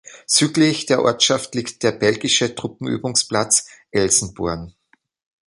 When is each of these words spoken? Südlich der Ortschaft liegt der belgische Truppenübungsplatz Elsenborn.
Südlich 0.25 0.87
der 0.87 1.03
Ortschaft 1.03 1.53
liegt 1.53 1.83
der 1.83 1.91
belgische 1.91 2.55
Truppenübungsplatz 2.55 3.67
Elsenborn. 3.91 4.73